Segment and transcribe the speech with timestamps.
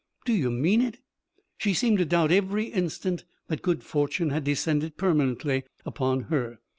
[0.25, 0.97] "Do you mean it?"
[1.59, 6.57] She seemed to doubt every instant that good fortune had descended permanently upon her.